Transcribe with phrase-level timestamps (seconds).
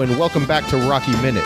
[0.00, 1.44] Hello, and welcome back to Rocky Minute,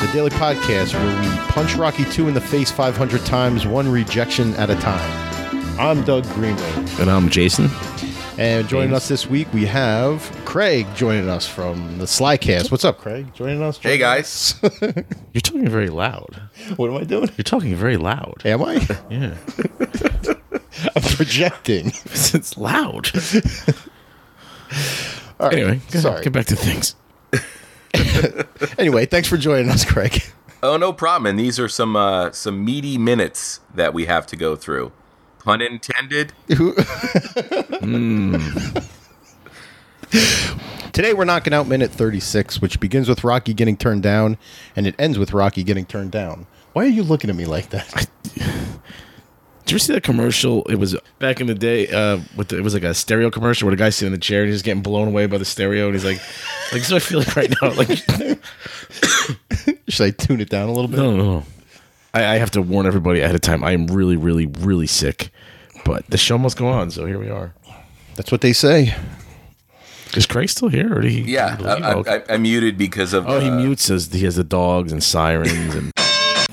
[0.00, 4.54] the daily podcast where we punch Rocky 2 in the face 500 times, one rejection
[4.54, 5.78] at a time.
[5.78, 7.68] I'm Doug Greenway, And I'm Jason.
[8.38, 9.04] and joining Thanks.
[9.04, 12.70] us this week we have Craig joining us from the Slycast.
[12.70, 13.26] What's up, Craig?
[13.34, 13.76] Joining us?
[13.76, 14.54] Hey guys.
[14.80, 16.40] You're talking very loud.
[16.76, 17.28] what am I doing?
[17.36, 18.40] You're talking very loud.
[18.46, 18.76] Am I?
[19.10, 19.36] Yeah.
[20.96, 21.88] I'm projecting.
[22.06, 23.10] it's loud.
[25.38, 26.22] All right, Anyway, go- sorry.
[26.24, 26.94] get back to things.
[28.78, 30.22] Anyway, thanks for joining us, Craig.
[30.62, 31.26] Oh no problem.
[31.26, 34.92] And these are some uh, some meaty minutes that we have to go through.
[35.44, 36.32] Pun intended.
[40.92, 44.36] Today we're knocking out minute 36, which begins with Rocky getting turned down,
[44.76, 46.46] and it ends with Rocky getting turned down.
[46.74, 48.06] Why are you looking at me like that?
[49.64, 50.64] Did you ever see that commercial?
[50.64, 51.86] It was back in the day.
[51.88, 54.24] Uh, with the, it was like a stereo commercial where the guy's sitting in the
[54.24, 56.18] chair and he's getting blown away by the stereo, and he's like,
[56.72, 57.88] "Like this is what I feel like right now." Like,
[59.88, 60.96] Should I tune it down a little bit?
[60.96, 61.44] no, no, no.
[62.14, 63.62] I, I have to warn everybody ahead of time.
[63.64, 65.30] I am really, really, really sick,
[65.84, 66.90] but the show must go on.
[66.90, 67.54] So here we are.
[68.16, 68.94] That's what they say.
[70.14, 71.20] Is Craig still here, or did he?
[71.22, 71.84] Yeah, did he leave?
[72.08, 73.26] I, I, I, I muted because of.
[73.26, 75.91] Oh, he uh, mutes as he has the dogs and sirens and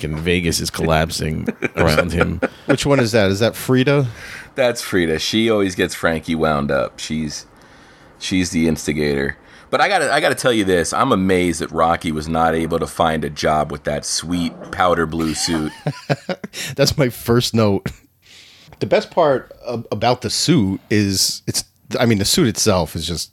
[0.03, 2.39] and Vegas is collapsing around him.
[2.66, 3.31] Which one is that?
[3.31, 4.08] Is that Frida?
[4.55, 5.19] That's Frida.
[5.19, 7.00] She always gets Frankie wound up.
[7.00, 7.45] She's
[8.20, 9.38] she's the instigator.
[9.70, 10.94] But I gotta I gotta tell you this.
[10.94, 15.05] I'm amazed that Rocky was not able to find a job with that sweet powder
[15.05, 15.72] blue suit.
[16.75, 17.92] That's my first note.
[18.80, 21.66] The best part ab- about the suit is it's.
[22.00, 23.31] I mean, the suit itself is just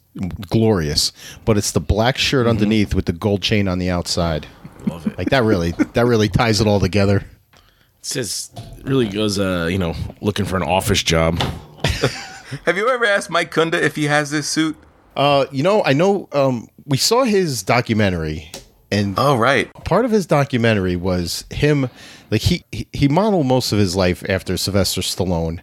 [0.49, 1.13] glorious,
[1.45, 2.51] but it's the black shirt mm-hmm.
[2.51, 4.47] underneath with the gold chain on the outside.
[4.89, 5.19] Love it.
[5.19, 7.19] Like that really, that really ties it all together.
[7.55, 7.61] It
[8.03, 8.51] says
[8.85, 11.41] really goes, uh, you know, looking for an office job.
[12.65, 14.77] Have you ever asked Mike Kunda if he has this suit?
[15.17, 16.29] Uh, you know, I know.
[16.33, 18.51] Um, we saw his documentary,
[18.93, 19.73] and Oh right.
[19.85, 21.89] part of his documentary was him
[22.31, 25.61] like he he- he modeled most of his life after Sylvester Stallone.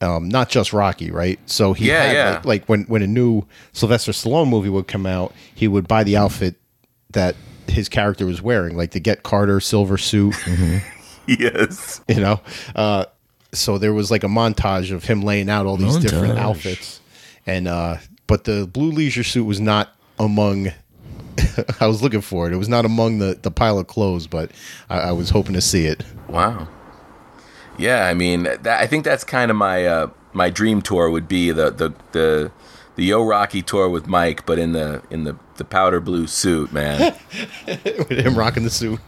[0.00, 1.38] Um, not just Rocky, right?
[1.46, 2.30] So he Yeah, had, yeah.
[2.34, 6.04] Like, like when when a new Sylvester Stallone movie would come out, he would buy
[6.04, 6.56] the outfit
[7.12, 7.36] that
[7.68, 10.34] his character was wearing, like the Get Carter silver suit,
[11.26, 12.00] Yes.
[12.08, 12.40] you know.
[12.74, 13.04] Uh,
[13.52, 17.00] so there was like a montage of him laying out all these different outfits,
[17.46, 20.72] and uh, but the blue leisure suit was not among.
[21.80, 22.52] I was looking for it.
[22.52, 24.50] It was not among the the pile of clothes, but
[24.90, 26.04] I, I was hoping to see it.
[26.28, 26.68] Wow.
[27.76, 31.26] Yeah, I mean, that, I think that's kind of my uh, my dream tour would
[31.28, 32.52] be the the the
[32.96, 36.72] the Yo Rocky tour with Mike, but in the in the the powder blue suit,
[36.72, 37.14] man.
[37.66, 39.00] with him rocking the suit.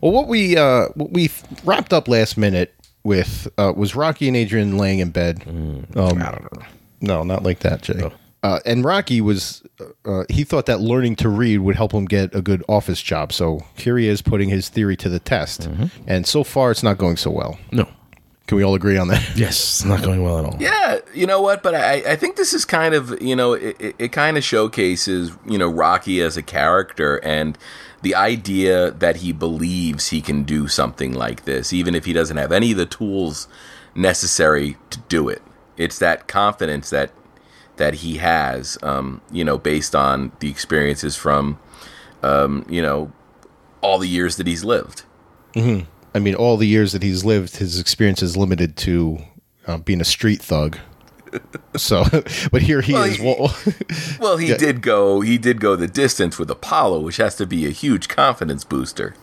[0.00, 1.30] well, what we uh, what we
[1.64, 2.74] wrapped up last minute
[3.04, 5.42] with uh, was Rocky and Adrian laying in bed.
[5.46, 6.66] Um, I don't know.
[7.00, 8.10] no, not like that, Jay.
[8.42, 9.62] Uh, and Rocky was
[10.04, 13.32] uh, he thought that learning to read would help him get a good office job.
[13.32, 15.68] So here he is putting his theory to the test,
[16.06, 17.58] and so far it's not going so well.
[17.72, 17.88] No.
[18.46, 19.22] Can we all agree on that?
[19.36, 20.56] Yes, it's not going well at all.
[20.60, 21.62] yeah, you know what?
[21.62, 24.44] But I I think this is kind of you know it, it, it kind of
[24.44, 27.58] showcases you know Rocky as a character and
[28.02, 32.36] the idea that he believes he can do something like this, even if he doesn't
[32.36, 33.48] have any of the tools
[33.94, 35.42] necessary to do it.
[35.76, 37.10] It's that confidence that
[37.76, 41.58] that he has, um, you know, based on the experiences from,
[42.22, 43.12] um, you know,
[43.82, 45.02] all the years that he's lived.
[46.16, 49.18] I mean, all the years that he's lived, his experience is limited to
[49.66, 50.78] uh, being a street thug.
[51.76, 52.04] So,
[52.50, 53.16] but here he Well, is.
[53.18, 54.56] he- Well, he Yeah.
[54.56, 55.20] did go.
[55.20, 59.14] He did go the distance with Apollo, which has to be a huge confidence booster.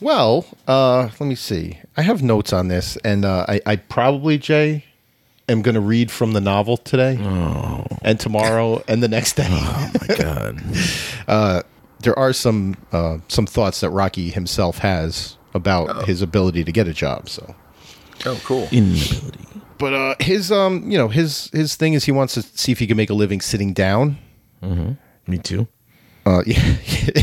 [0.00, 1.78] well, uh, let me see.
[1.96, 4.86] I have notes on this, and uh, I, I probably Jay
[5.48, 7.18] am going to read from the novel today,
[8.02, 9.46] and tomorrow, and the next day.
[9.50, 11.64] Oh my god.
[12.00, 16.86] there are some uh, some thoughts that Rocky himself has about his ability to get
[16.88, 17.28] a job.
[17.28, 17.54] So,
[18.26, 18.68] Oh, cool.
[18.70, 19.46] Inability.
[19.78, 22.78] but uh, his um, you know, his his thing is he wants to see if
[22.78, 24.18] he can make a living sitting down.
[25.26, 25.66] Me too.
[26.26, 26.58] Uh, yeah,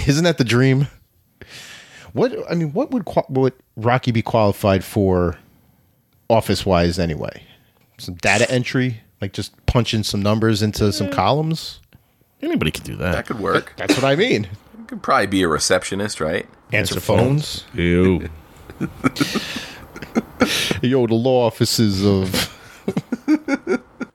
[0.08, 0.88] isn't that the dream?
[2.14, 5.38] What I mean, what would qua- would Rocky be qualified for,
[6.30, 7.44] office wise anyway?
[8.00, 11.80] Some data entry, like just punching some numbers into some columns.
[12.42, 13.12] Anybody could do that.
[13.14, 13.74] That could work.
[13.78, 14.48] That's what I mean.
[14.88, 16.48] Could probably be a receptionist, right?
[16.72, 17.64] Answer phones.
[17.74, 18.28] Ew.
[20.82, 22.54] Yo, the law offices of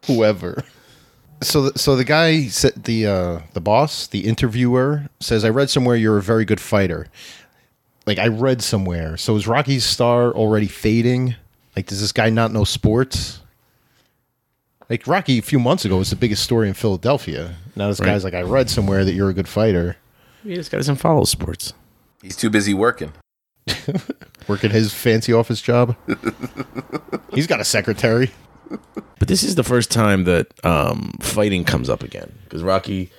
[0.07, 0.63] whoever.
[1.43, 5.71] So, the, so the guy said the uh, the boss, the interviewer says, "I read
[5.71, 7.09] somewhere you're a very good fighter."
[8.07, 9.17] Like I read somewhere.
[9.17, 11.35] So is Rocky's star already fading?
[11.77, 13.41] Like, does this guy not know sports?
[14.91, 18.07] Like Rocky a few months ago was the biggest story in Philadelphia, Now this Right.
[18.09, 19.97] guy's like, I read somewhere that you're a good fighter.
[20.43, 21.73] He just doesn't follow sports.
[22.23, 23.13] He's too busy working.
[24.49, 25.97] Working his fancy office job.
[27.33, 28.31] He's got a secretary.
[29.19, 33.11] But this is the first time that um, fighting comes up again because Rocky,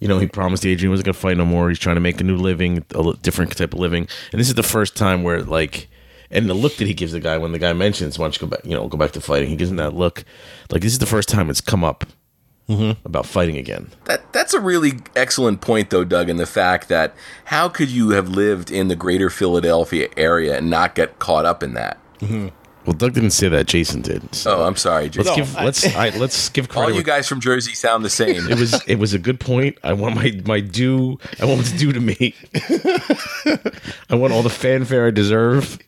[0.00, 1.68] you know, he promised Adrian he wasn't going to fight no more.
[1.68, 4.54] He's trying to make a new living, a different type of living, and this is
[4.54, 5.88] the first time where like,
[6.30, 8.48] and the look that he gives the guy when the guy mentions, "Why don't you
[8.48, 8.64] go back?
[8.64, 10.24] You know, go back to fighting?" He gives him that look,
[10.70, 12.04] like this is the first time it's come up
[12.68, 13.04] Mm-hmm.
[13.06, 13.90] about fighting again.
[14.04, 17.14] That that's a really excellent point, though, Doug, in the fact that
[17.46, 21.62] how could you have lived in the greater Philadelphia area and not get caught up
[21.62, 21.98] in that?
[22.20, 22.48] Mm-hmm.
[22.86, 24.34] Well, Doug didn't say that; Jason did.
[24.34, 25.34] So Oh, I'm sorry, let's Jason.
[25.36, 28.48] give let's I, let's give All you guys from Jersey sound the same.
[28.50, 29.76] it was it was a good point.
[29.84, 31.18] I want my my due.
[31.40, 32.34] I want what's due to me.
[34.10, 35.78] I want all the fanfare I deserve.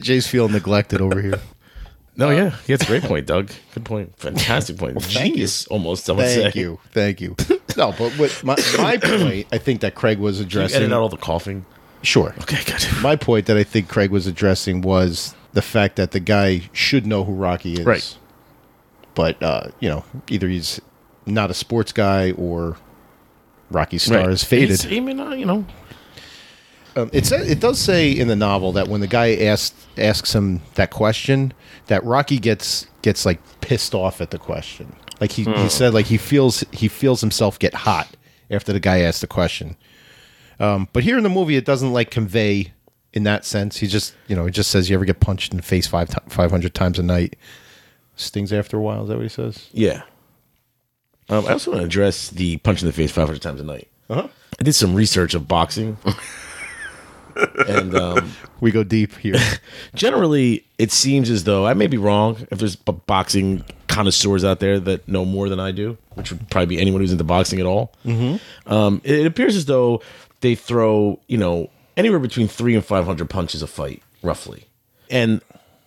[0.00, 1.40] Jay's feeling neglected over here.
[2.18, 3.50] No, yeah, yeah, it's a great point, Doug.
[3.74, 4.14] Good point.
[4.18, 5.00] Fantastic point.
[5.00, 5.30] thank you.
[5.34, 6.10] Genius, almost.
[6.10, 6.60] I would Thank say.
[6.60, 6.80] you.
[6.92, 7.36] Thank you.
[7.76, 10.78] No, but what my, my point, I think that Craig was addressing.
[10.78, 11.64] edit out all the coughing.
[12.02, 12.34] sure.
[12.40, 12.84] Okay, good.
[13.02, 17.06] My point that I think Craig was addressing was the fact that the guy should
[17.06, 17.86] know who Rocky is.
[17.86, 18.18] Right.
[19.14, 20.80] But, uh, you know, either he's
[21.24, 22.76] not a sports guy or
[23.70, 24.70] Rocky's star is faded.
[24.72, 25.64] It's- I mean, uh, you know,
[26.98, 30.34] Um, it says it does say in the novel that when the guy asks asks
[30.34, 31.52] him that question,
[31.86, 34.96] that Rocky gets gets like pissed off at the question.
[35.20, 38.08] Like he, he said, like he feels he feels himself get hot
[38.50, 39.76] after the guy asks the question.
[40.58, 42.72] Um, but here in the movie, it doesn't like convey
[43.12, 43.76] in that sense.
[43.76, 46.12] He just you know he just says you ever get punched in the face five
[46.28, 47.36] five hundred times a night,
[48.16, 49.02] stings after a while.
[49.02, 49.68] Is that what he says?
[49.72, 50.02] yeah.
[51.30, 53.88] Um, I also want to address the punch in the face 500 times a night.
[54.08, 54.28] Uh-huh.
[54.58, 55.98] I did some research of boxing.
[57.66, 59.36] and um, We go deep here.
[59.94, 62.46] generally, it seems as though I may be wrong.
[62.50, 66.50] If there's b- boxing connoisseurs out there that know more than I do, which would
[66.50, 68.72] probably be anyone who's into boxing at all, mm-hmm.
[68.72, 70.02] um, it, it appears as though
[70.40, 74.64] they throw you know anywhere between three and five hundred punches a fight, roughly,
[75.08, 75.40] and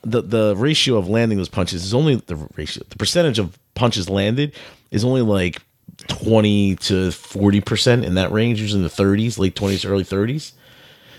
[0.04, 2.84] the the ratio of landing those punches is only the ratio.
[2.90, 4.54] The percentage of punches landed
[4.92, 5.62] is only like
[6.08, 10.54] twenty to forty percent in that range, usually in the thirties, late twenties, early thirties.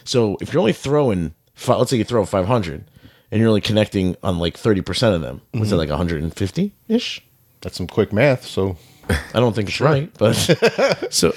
[0.05, 2.85] So if you're only throwing, fi- let's say you throw 500
[3.31, 7.23] and you're only connecting on like 30% of them, what's that, like 150 ish?
[7.61, 8.45] That's some quick math.
[8.47, 8.77] So
[9.09, 10.35] I don't think it's right, but
[11.11, 11.33] so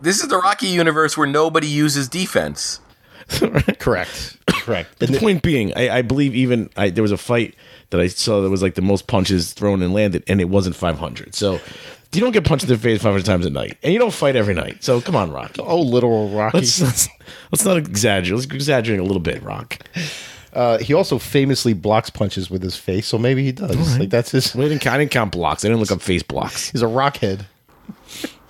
[0.00, 2.80] this is the Rocky universe where nobody uses defense.
[3.78, 5.02] correct, correct.
[5.02, 7.54] And the point being, I, I believe even I, there was a fight
[7.90, 10.76] that I saw that was like the most punches thrown and landed, and it wasn't
[10.76, 11.34] 500.
[11.34, 11.60] So
[12.12, 14.36] you don't get punched in the face 500 times a night, and you don't fight
[14.36, 14.82] every night.
[14.82, 15.60] So come on, Rocky.
[15.60, 16.58] oh, literal Rocky.
[16.58, 17.08] Let's, let's,
[17.52, 18.38] let's not exaggerate.
[18.40, 19.78] Let's exaggerate a little bit, Rock.
[20.52, 23.98] Uh, he also famously blocks punches with his face, so maybe he does.
[23.98, 24.54] Like that's his.
[24.54, 25.64] We didn't, I didn't count blocks.
[25.64, 26.70] I didn't look up face blocks.
[26.70, 27.44] He's a rockhead.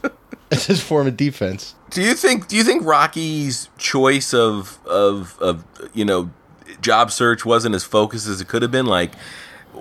[0.48, 1.74] that's his form of defense.
[1.90, 2.48] Do you think?
[2.48, 5.64] Do you think Rocky's choice of of of
[5.94, 6.30] you know
[6.80, 8.86] job search wasn't as focused as it could have been?
[8.86, 9.12] Like,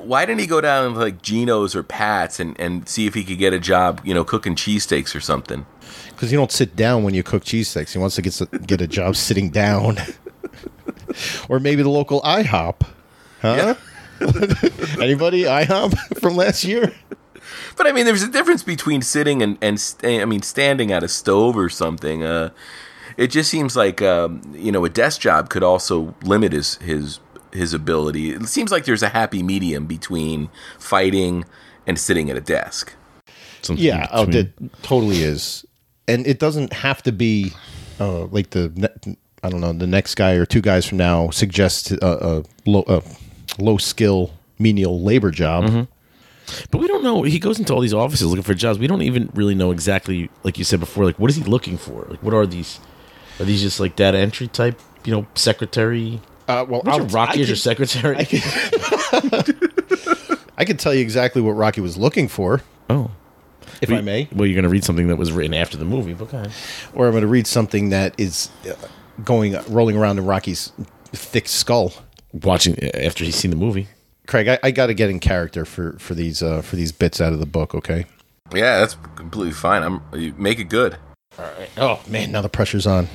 [0.03, 3.23] why didn't he go down to like Geno's or Pat's and and see if he
[3.23, 4.01] could get a job?
[4.03, 5.65] You know, cooking cheesesteaks or something.
[6.09, 7.93] Because you don't sit down when you cook cheesesteaks.
[7.93, 9.97] He wants to get get a job sitting down,
[11.49, 12.81] or maybe the local IHOP.
[13.41, 13.75] Huh?
[14.99, 16.93] Anybody IHOP from last year?
[17.75, 21.03] But I mean, there's a difference between sitting and and sta- I mean standing at
[21.03, 22.23] a stove or something.
[22.23, 22.49] Uh,
[23.15, 27.19] it just seems like um, you know a desk job could also limit his his
[27.53, 28.31] his ability.
[28.31, 30.49] It seems like there's a happy medium between
[30.79, 31.45] fighting
[31.85, 32.93] and sitting at a desk.
[33.61, 34.51] Something Yeah, oh, that
[34.83, 35.65] totally is,
[36.07, 37.53] and it doesn't have to be
[37.99, 41.29] uh, like the ne- I don't know the next guy or two guys from now
[41.29, 43.01] suggests a, a low a
[43.61, 45.87] low skill menial labor job.
[46.71, 47.23] But we don't know.
[47.23, 48.79] He goes into all these offices looking for jobs.
[48.79, 51.77] We don't even really know exactly, like you said before, like what is he looking
[51.77, 52.05] for?
[52.09, 52.79] Like what are these?
[53.39, 56.21] Are these just like data entry type, you know, secretary?
[56.47, 58.15] Uh, well, What's your I'll- Rocky I as your could- secretary?
[60.57, 63.11] I could tell you exactly what Rocky was looking for, oh,
[63.81, 66.13] if I may, Well, you're going to read something that was written after the movie.
[66.13, 66.51] But go ahead.
[66.93, 68.73] or I'm going to read something that is uh,
[69.23, 70.71] going rolling around in Rocky's
[71.11, 71.93] thick skull.
[72.33, 73.87] Watching after he's seen the movie.
[74.27, 77.21] Craig, I, I got to get in character for for these uh, for these bits
[77.21, 77.73] out of the book.
[77.73, 78.05] Okay.
[78.53, 79.83] Yeah, that's completely fine.
[79.83, 80.01] I'm
[80.37, 80.97] make it good.
[81.39, 81.69] All right.
[81.77, 83.07] Oh man, now the pressure's on.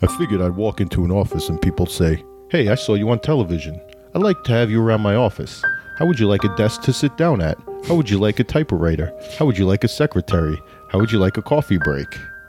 [0.00, 3.18] I figured I'd walk into an office and people say, "Hey, I saw you on
[3.18, 3.80] television.
[4.14, 5.62] I'd like to have you around my office.
[5.96, 7.56] How would you like a desk to sit down at?
[7.88, 9.10] How would you like a typewriter?
[9.38, 10.58] How would you like a secretary?
[10.90, 12.08] How would you like a coffee break?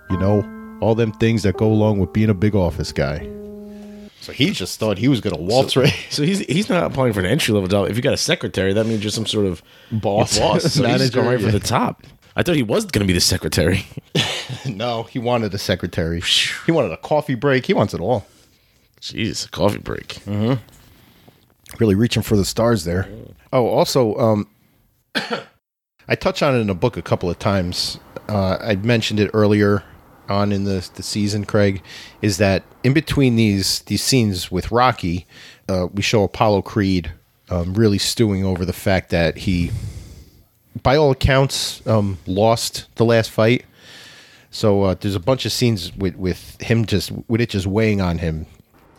[0.09, 0.43] You know,
[0.81, 3.25] all them things that go along with being a big office guy."
[4.19, 7.13] So he just thought he was going to waltz right So he's he's not applying
[7.13, 7.89] for an entry level job.
[7.89, 10.37] If you got a secretary, that means you're some sort of Boss.
[10.37, 10.63] boss.
[10.63, 11.45] So he's Manager, going right yeah.
[11.45, 12.03] for the top.
[12.35, 13.85] I thought he was going to be the secretary.
[14.65, 16.21] no, he wanted a secretary.
[16.65, 17.67] He wanted a coffee break.
[17.67, 18.25] He wants it all.
[19.03, 20.21] Jeez, a coffee break.
[21.77, 23.09] Really reaching for the stars there.
[23.51, 24.47] Oh, also, um,
[26.07, 27.99] I touch on it in a book a couple of times.
[28.29, 29.83] Uh, I mentioned it earlier
[30.29, 31.43] on in the the season.
[31.43, 31.83] Craig
[32.21, 35.27] is that in between these these scenes with Rocky,
[35.67, 37.11] uh, we show Apollo Creed
[37.49, 39.71] um, really stewing over the fact that he,
[40.81, 43.65] by all accounts, um, lost the last fight.
[44.49, 47.99] So uh, there's a bunch of scenes with with him just with it just weighing
[47.99, 48.45] on him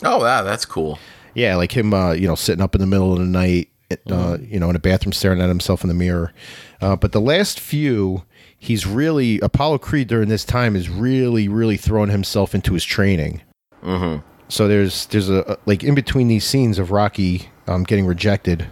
[0.05, 0.99] Oh, wow, that's cool.
[1.35, 3.69] yeah, like him, uh, you know, sitting up in the middle of the night,
[4.11, 6.33] uh, you know, in a bathroom staring at himself in the mirror.
[6.81, 8.25] Uh, but the last few,
[8.59, 13.41] he's really Apollo Creed during this time is really, really throwing himself into his training.
[13.83, 14.27] Mm-hmm.
[14.49, 18.67] So there's there's a a- like in between these scenes of Rocky um, getting rejected,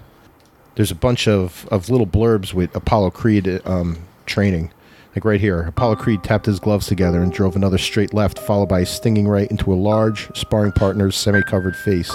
[0.74, 4.70] there's a bunch of of little blurbs with Apollo Creed um, training.
[5.14, 8.68] Like right here, Apollo Creed tapped his gloves together and drove another straight left, followed
[8.70, 12.10] by a stinging right into a large sparring partner's semi-covered face.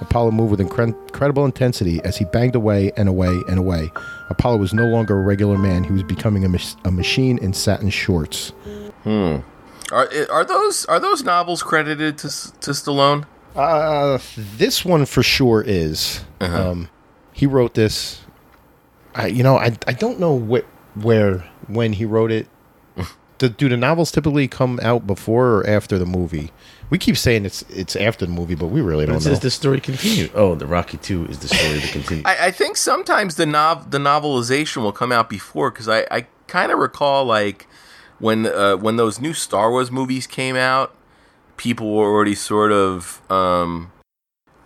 [0.00, 3.90] Apollo moved with incre- incredible intensity as he banged away and away and away.
[4.30, 7.52] Apollo was no longer a regular man; he was becoming a, mach- a machine in
[7.52, 8.50] satin shorts.
[9.02, 9.38] Hmm.
[9.90, 13.24] Are are those are those novels credited to to Stallone?
[13.56, 16.24] Uh, this one for sure is.
[16.40, 16.88] Um,
[17.32, 18.20] he wrote this.
[19.16, 22.48] I, you know, I, I don't know wh- where when he wrote it.
[23.38, 26.50] do, do the novels typically come out before or after the movie?
[26.90, 29.20] We keep saying it's it's after the movie, but we really It don't know.
[29.20, 30.30] says the story continued.
[30.34, 32.26] Oh, the Rocky Two is the story that continued.
[32.26, 36.26] I, I think sometimes the nov the novelization will come out before because I, I
[36.46, 37.66] kind of recall like
[38.18, 40.94] when uh, when those new Star Wars movies came out,
[41.58, 43.92] people were already sort of um,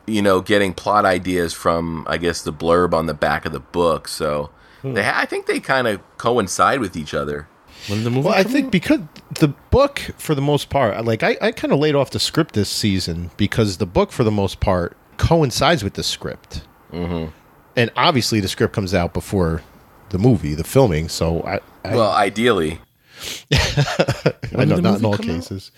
[0.06, 3.60] you know getting plot ideas from I guess the blurb on the back of the
[3.60, 4.06] book.
[4.06, 4.50] So
[4.82, 7.48] they I think they kind of coincide with each other.
[7.88, 8.28] when the movie?
[8.28, 8.72] Well, I think out?
[8.72, 9.00] because
[9.38, 12.54] the book, for the most part, like I, I kind of laid off the script
[12.54, 16.62] this season because the book, for the most part, coincides with the script,
[16.92, 17.30] mm-hmm.
[17.76, 19.62] and obviously the script comes out before
[20.10, 21.08] the movie, the filming.
[21.08, 22.80] So I, I, Well, ideally,
[23.52, 25.70] I know not in all cases.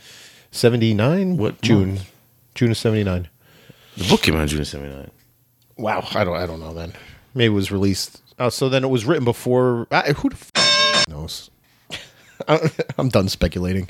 [0.51, 1.37] Seventy nine.
[1.37, 2.01] What June?
[2.55, 3.29] June of seventy nine.
[3.97, 5.11] the book came out June of '79.
[5.77, 6.73] Wow, I don't, I don't know.
[6.73, 6.93] Then
[7.35, 8.23] maybe it was released.
[8.39, 9.87] Oh, so then it was written before.
[9.91, 11.51] I, who the f- knows?
[12.99, 13.89] I'm done speculating.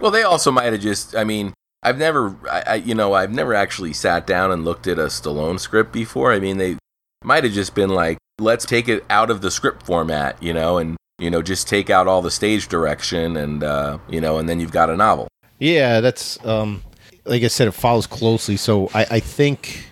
[0.00, 1.16] Well, they also might have just.
[1.16, 4.86] I mean, I've never, I, I, you know, I've never actually sat down and looked
[4.86, 6.32] at a Stallone script before.
[6.32, 6.76] I mean, they
[7.24, 10.78] might have just been like, let's take it out of the script format, you know,
[10.78, 14.48] and you know, just take out all the stage direction, and uh, you know, and
[14.48, 15.28] then you've got a novel.
[15.58, 16.82] Yeah, that's um,
[17.24, 18.56] like I said, it follows closely.
[18.56, 19.90] So I, I think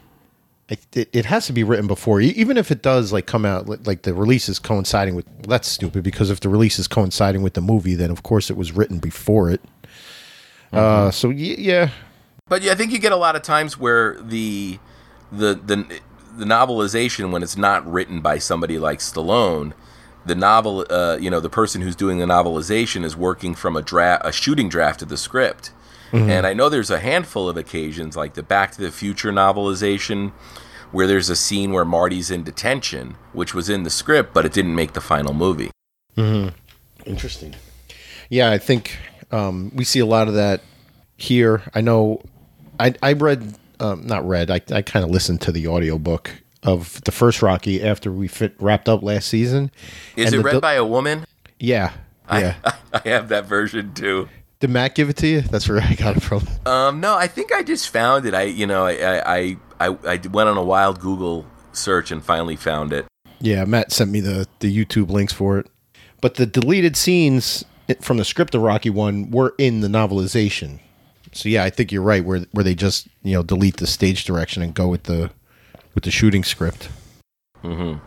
[0.69, 4.03] it, it has to be written before, even if it does like come out like
[4.03, 5.27] the release is coinciding with.
[5.29, 8.51] Well, that's stupid because if the release is coinciding with the movie, then of course
[8.51, 9.61] it was written before it.
[10.73, 11.91] Uh, so y- yeah,
[12.49, 14.79] But yeah, I think you get a lot of times where the
[15.31, 16.01] the the
[16.37, 19.73] the novelization when it's not written by somebody like Stallone,
[20.27, 23.83] the novel, uh, you know, the person who's doing the novelization is working from a
[23.83, 25.71] draft, a shooting draft of the script.
[26.13, 30.31] And I know there's a handful of occasions, like the Back to the Future novelization,
[30.93, 34.53] where there's a scene where Marty's in detention, which was in the script, but it
[34.53, 35.71] didn't make the final movie.
[37.07, 37.55] Interesting.
[38.31, 38.97] yeah, I think
[39.33, 40.63] um, we see a lot of that
[41.17, 41.63] here.
[41.75, 42.23] I know
[42.79, 44.51] I I read um, not read.
[44.51, 46.31] I I kind of listened to the audiobook
[46.63, 49.71] of the first Rocky after we fit, wrapped up last season.
[50.17, 51.25] Is And it the read dil- by a woman?
[51.59, 51.93] Yeah,
[52.31, 52.55] yeah.
[52.65, 54.29] I, I have that version too.
[54.65, 55.43] Did Matt give it to you?
[55.43, 56.49] That's where I got it from.
[56.65, 58.33] Um, no, I think I just found it.
[58.33, 61.45] I, you know, I, I, I, I went on a wild Google
[61.75, 63.05] search and finally found it.
[63.41, 65.67] Yeah, Matt sent me the the YouTube links for it.
[66.23, 67.67] But the deleted scenes
[68.01, 70.79] from the script of Rocky One were in the novelization.
[71.33, 72.25] So yeah, I think you're right.
[72.25, 75.31] Where where they just you know delete the stage direction and go with the
[75.95, 76.89] with the shooting script.
[77.63, 77.99] Mm-hmm.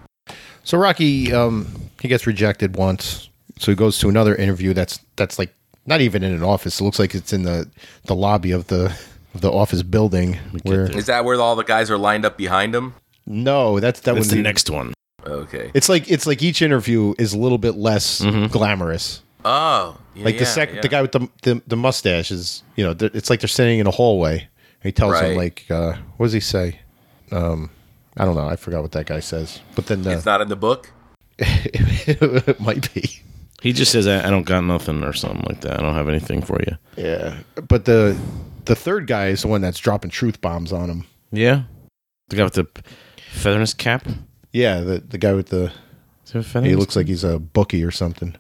[0.64, 3.30] So Rocky, um, he gets rejected once.
[3.60, 4.74] So he goes to another interview.
[4.74, 5.54] That's that's like
[5.88, 6.80] not even in an office.
[6.80, 7.68] It looks like it's in the
[8.06, 8.96] the lobby of the
[9.34, 10.38] of the office building.
[10.64, 12.94] Where Is that where all the guys are lined up behind him?
[13.26, 14.94] no, that's that was the next one.
[15.26, 15.72] Okay.
[15.74, 19.24] It's like it's like each interview is a little bit less glamorous.
[19.46, 20.82] Oh, yeah, Like the yeah, sec, yeah.
[20.82, 23.88] the guy with the, the the mustache is you know it's like they're sitting in
[23.88, 24.40] a hallway.
[24.40, 26.80] And he tells him like uh, what does he say?
[27.32, 27.70] Um,
[28.16, 28.48] I don't know.
[28.48, 29.60] I forgot what that guy says.
[29.76, 30.92] But then uh, It's not in the book.
[31.40, 33.22] it might be.
[33.62, 35.80] He just says, I, "I don't got nothing" or something like that.
[35.80, 36.78] I don't have anything for you.
[36.96, 37.38] Yeah,
[37.68, 38.18] but the
[38.66, 41.06] the third guy is the one that's dropping truth bombs on him.
[41.32, 41.64] Yeah,
[42.30, 42.68] the guy with the
[43.32, 44.08] feather in his cap.
[44.52, 45.72] Yeah, the the guy with the
[46.32, 48.36] He looks like he's a bookie or something.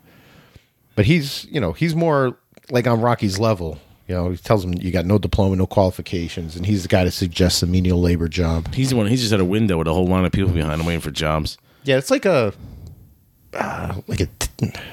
[0.95, 2.37] But he's, you know, he's more
[2.71, 3.79] like on Rocky's level.
[4.07, 7.03] You know, he tells him you got no diploma, no qualifications, and he's the guy
[7.03, 8.73] that suggests a menial labor job.
[8.73, 9.07] He's the one.
[9.07, 11.11] He's just at a window with a whole line of people behind him waiting for
[11.11, 11.57] jobs.
[11.83, 12.53] Yeah, it's like a
[13.57, 14.29] uh, like a,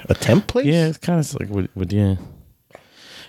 [0.08, 0.66] a temp place.
[0.66, 2.16] Yeah, it's kind of like what, what yeah.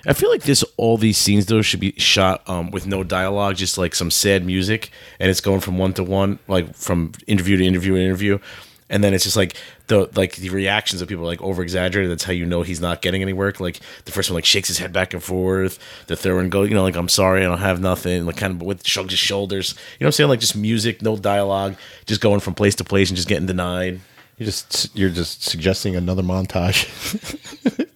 [0.07, 3.55] I feel like this all these scenes though should be shot um, with no dialogue,
[3.55, 7.57] just like some sad music, and it's going from one to one, like from interview
[7.57, 8.39] to interview to interview,
[8.87, 9.55] and then it's just like
[9.87, 12.11] the like the reactions of people are, like over exaggerated.
[12.11, 13.59] That's how you know he's not getting any work.
[13.59, 15.79] Like the first one like shakes his head back and forth.
[16.05, 18.27] The third one goes, you know, like I'm sorry, I don't have nothing.
[18.27, 19.73] Like kind of with shrugs his shoulders.
[19.73, 20.29] You know what I'm saying?
[20.29, 24.01] Like just music, no dialogue, just going from place to place and just getting denied.
[24.37, 26.85] You just you're just suggesting another montage.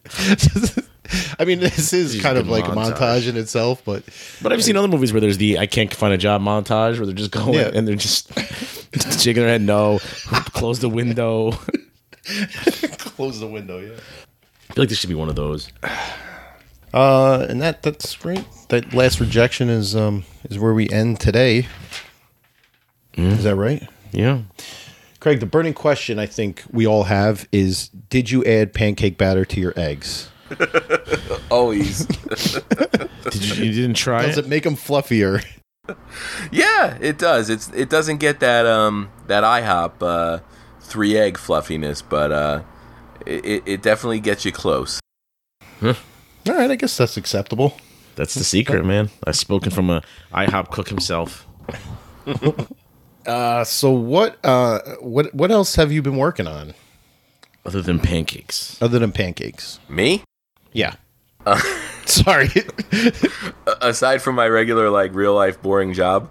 [1.39, 2.93] I mean, this is kind of like a montage.
[2.97, 4.03] montage in itself, but
[4.41, 7.05] But I've seen other movies where there's the I can't find a job montage where
[7.05, 7.71] they're just going Yeah.
[7.73, 8.31] and they're just
[9.21, 9.99] shaking their head no,
[10.53, 11.51] close the window.
[12.99, 13.79] close the window.
[13.79, 13.93] Yeah.
[14.69, 15.71] I feel like this should be one of those.
[16.93, 18.45] Uh, and that that's great.
[18.69, 21.67] That last rejection is um is where we end today.
[23.15, 23.87] Is that right?
[24.11, 24.41] Yeah.
[25.19, 29.43] Craig, the burning question I think we all have is did you add pancake batter
[29.45, 30.29] to your eggs?
[31.51, 32.05] Always.
[33.29, 34.45] Did you, you didn't try Does it?
[34.45, 35.45] it make them fluffier?
[36.51, 37.49] yeah, it does.
[37.51, 40.39] It's it doesn't get that um that IHOP uh,
[40.81, 42.61] three egg fluffiness, but uh,
[43.27, 44.99] it it definitely gets you close.
[45.83, 45.93] All
[46.47, 47.77] right, I guess that's acceptable.
[48.15, 49.09] That's the secret, man.
[49.25, 50.01] I've spoken from a
[50.33, 51.45] IHOP cook himself.
[53.25, 56.73] Uh, so what uh what what else have you been working on
[57.65, 58.81] Other than pancakes.
[58.81, 59.79] other than pancakes?
[59.89, 60.23] Me,
[60.71, 60.95] Yeah.
[62.05, 62.49] Sorry.
[63.81, 66.29] Aside from my regular like real life boring job,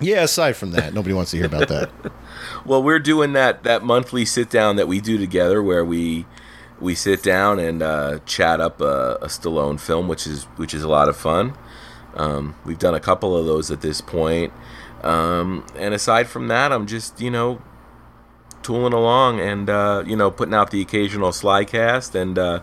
[0.00, 1.90] yeah, aside from that, nobody wants to hear about that.
[2.64, 6.24] well, we're doing that that monthly sit down that we do together, where we
[6.80, 10.82] we sit down and uh, chat up a, a Stallone film, which is which is
[10.84, 11.54] a lot of fun.
[12.14, 14.52] Um, we've done a couple of those at this point.
[15.02, 17.62] Um, and aside from that, I'm just you know
[18.62, 22.60] tooling along and uh, you know putting out the occasional slycast and uh,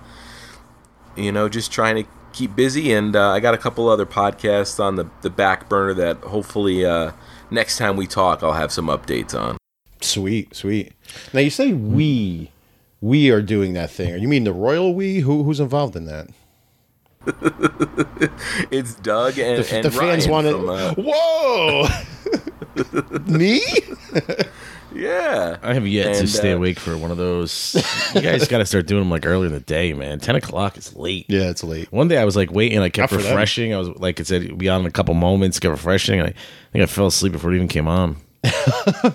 [1.15, 2.91] you know just trying to keep busy.
[2.93, 6.85] And uh, I got a couple other podcasts on the the back burner that hopefully
[6.85, 7.11] uh,
[7.49, 9.57] next time we talk, I'll have some updates on.
[10.01, 10.93] Sweet, sweet.
[11.33, 12.51] Now you say we
[13.01, 14.21] we are doing that thing.
[14.21, 15.19] You mean the royal we?
[15.19, 16.27] Who who's involved in that?
[18.71, 20.51] It's Doug and, The, and the fans Ryan want it.
[20.51, 21.87] from, uh, Whoa!
[23.37, 23.61] Me?
[24.95, 25.57] yeah.
[25.61, 27.75] I have yet to stay uh, awake for one of those.
[28.15, 30.19] you guys got to start doing them like earlier in the day, man.
[30.19, 31.25] 10 o'clock is late.
[31.29, 31.91] Yeah, it's late.
[31.91, 33.31] One day I was like waiting, I kept Not for them.
[33.31, 33.73] refreshing.
[33.73, 36.21] I was like, it said it'd be on in a couple moments, kept refreshing.
[36.21, 36.33] I
[36.71, 38.17] think I fell asleep before it even came on.
[38.43, 39.13] I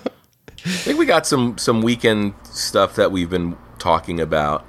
[0.65, 4.65] think we got some some weekend stuff that we've been talking about.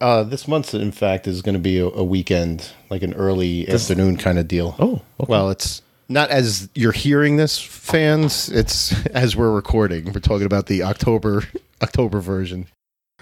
[0.00, 3.68] Uh, this month, in fact, is going to be a, a weekend, like an early
[3.68, 4.76] afternoon kind of deal.
[4.78, 5.30] Oh, okay.
[5.30, 8.48] well, it's not as you're hearing this, fans.
[8.48, 10.06] It's as we're recording.
[10.12, 11.44] We're talking about the October
[11.82, 12.66] October version.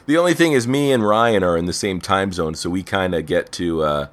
[0.07, 2.83] The only thing is, me and Ryan are in the same time zone, so we
[2.83, 4.07] kind of get to uh,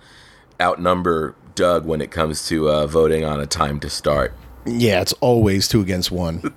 [0.59, 4.33] outnumber Doug when it comes to uh, voting on a time to start.
[4.65, 6.53] Yeah, it's always two against one.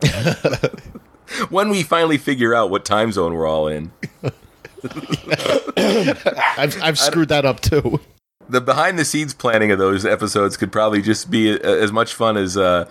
[1.48, 3.92] When we finally figure out what time zone we're all in,
[6.58, 8.00] I've I've screwed that up too.
[8.48, 12.14] the behind the scenes planning of those episodes could probably just be a, as much
[12.14, 12.88] fun as uh,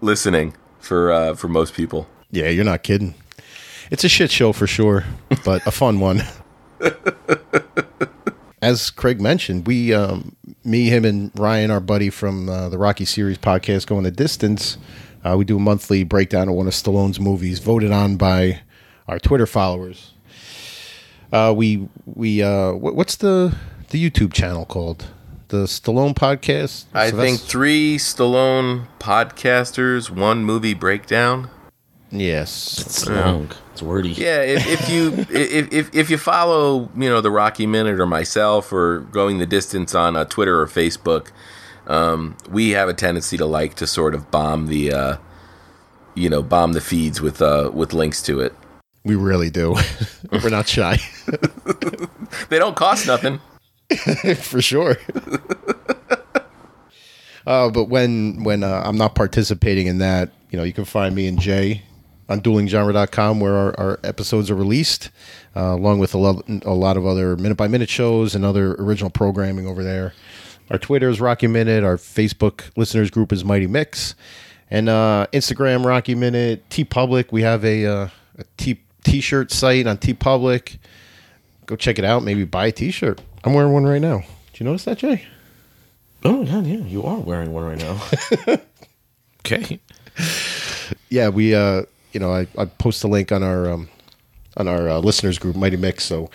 [0.00, 2.08] listening for uh, for most people.
[2.30, 3.14] Yeah, you're not kidding.
[3.90, 5.04] It's a shit show for sure,
[5.44, 6.22] but a fun one.
[8.60, 13.04] As Craig mentioned, we, um, me, him, and Ryan, our buddy from uh, the Rocky
[13.04, 14.76] Series podcast, Going the Distance,
[15.24, 18.60] uh, we do a monthly breakdown of one of Stallone's movies, voted on by
[19.06, 20.12] our Twitter followers.
[21.32, 23.54] Uh, we we uh, what, what's the
[23.90, 25.06] the YouTube channel called?
[25.48, 26.84] The Stallone podcast.
[26.92, 31.48] I So think three Stallone podcasters, one movie breakdown.
[32.10, 32.80] yes.
[32.80, 33.50] It's long.
[33.72, 34.10] It's wordy.
[34.10, 38.06] Yeah, if, if you if, if if you follow you know the Rocky Minute or
[38.06, 41.28] myself or going the distance on uh, Twitter or Facebook,
[41.86, 45.16] um, we have a tendency to like to sort of bomb the uh,
[46.14, 48.54] you know bomb the feeds with uh, with links to it.
[49.04, 49.76] We really do.
[50.32, 50.98] We're not shy.
[52.50, 53.40] They don't cost nothing.
[54.36, 54.96] for sure.
[57.46, 61.14] uh, but when when uh, I'm not participating in that, you know, you can find
[61.14, 61.82] me and Jay
[62.28, 65.10] on duelinggenre.com where our, our episodes are released,
[65.56, 68.74] uh, along with a lot, a lot of other minute by minute shows and other
[68.74, 70.12] original programming over there.
[70.70, 71.82] Our Twitter is Rocky Minute.
[71.82, 74.14] Our Facebook listeners group is Mighty Mick's,
[74.70, 76.68] and uh, Instagram Rocky Minute.
[76.68, 78.08] TeePublic, we have a uh,
[78.38, 80.78] a T t-shirt site on TeePublic.
[81.66, 82.22] Go check it out.
[82.22, 83.20] Maybe buy a t-shirt.
[83.44, 84.18] I'm wearing one right now.
[84.18, 85.24] Do you notice that, Jay?
[86.24, 88.00] Oh yeah, yeah, you are wearing one right now.
[89.46, 89.78] okay.
[91.10, 91.82] Yeah, we uh,
[92.12, 93.88] you know, I, I post a link on our um,
[94.56, 96.04] on our uh, listeners group, Mighty Mick's.
[96.04, 96.30] So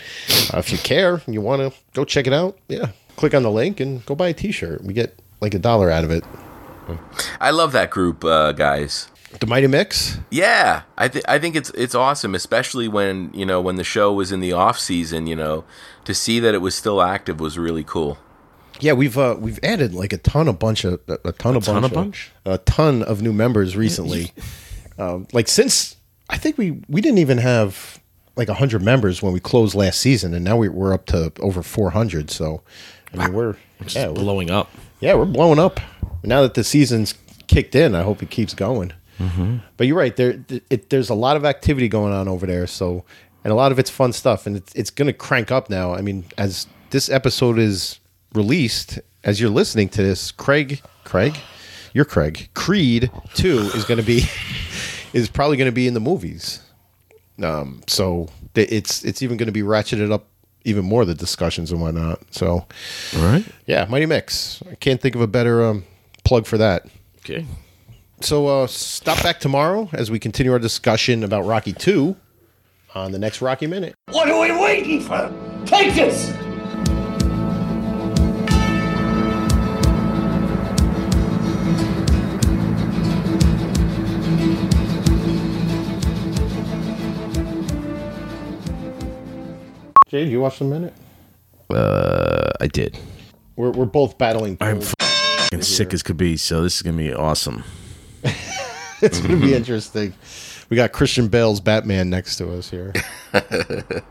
[0.53, 3.43] uh, if you care and you want to go check it out, yeah, click on
[3.43, 4.83] the link and go buy a T-shirt.
[4.83, 6.23] We get like a dollar out of it.
[7.39, 9.07] I love that group, uh, guys.
[9.39, 10.17] The Mighty Mick's.
[10.29, 14.13] Yeah, I think I think it's it's awesome, especially when you know when the show
[14.13, 15.27] was in the off season.
[15.27, 15.65] You know,
[16.05, 18.17] to see that it was still active was really cool.
[18.79, 21.63] Yeah, we've uh, we've added like a ton, a bunch of a, a ton, of
[21.65, 22.31] ton bunch, of bunch?
[22.45, 24.31] a ton of new members recently.
[24.97, 25.95] um, like since
[26.29, 27.99] I think we we didn't even have
[28.35, 31.61] like hundred members when we closed last season, and now we, we're up to over
[31.63, 32.31] four hundred.
[32.31, 32.61] So
[33.13, 33.55] I mean, we're
[33.89, 34.71] yeah, we're, Blowing up.
[34.99, 35.79] yeah, we're blowing up.
[36.23, 37.13] Now that the season's
[37.47, 38.93] kicked in, I hope it keeps going.
[39.77, 40.15] But you're right.
[40.15, 42.67] There, it, there's a lot of activity going on over there.
[42.67, 43.05] So,
[43.43, 45.93] and a lot of it's fun stuff, and it's it's going to crank up now.
[45.93, 47.99] I mean, as this episode is
[48.33, 51.37] released, as you're listening to this, Craig, Craig,
[51.93, 52.49] you're Craig.
[52.53, 54.23] Creed Two is going to be
[55.13, 56.61] is probably going to be in the movies.
[57.41, 60.27] Um, so it's it's even going to be ratcheted up
[60.65, 62.21] even more the discussions and whatnot.
[62.31, 62.65] So
[63.17, 63.45] All right.
[63.65, 64.61] yeah, Mighty Mick's.
[64.69, 65.83] I can't think of a better um,
[66.23, 66.85] plug for that.
[67.19, 67.45] Okay.
[68.23, 72.15] So uh, stop back tomorrow as we continue our discussion about Rocky 2
[72.95, 73.95] on the next Rocky Minute.
[74.11, 75.29] What are we waiting for?
[75.65, 76.31] Take this!
[90.07, 90.93] Jay, you watch the minute?
[91.69, 92.97] Uh, I did.
[93.57, 94.59] We're, we're both battling.
[94.61, 97.65] I'm f***ing sick as could be, so this is gonna be awesome.
[99.05, 99.55] it's going to be mm-hmm.
[99.55, 100.13] interesting.
[100.69, 102.93] We got Christian Bale's Batman next to us here.